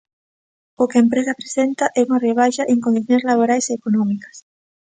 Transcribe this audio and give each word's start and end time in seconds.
O 0.81 0.83
que 0.89 0.97
a 0.97 1.03
empresa 1.05 1.39
presenta 1.41 1.85
é 1.99 2.01
unha 2.07 2.23
rebaixa 2.27 2.63
en 2.73 2.79
condicións 2.85 3.27
laborais 3.29 3.65
e 3.67 3.73
económicas. 3.79 4.35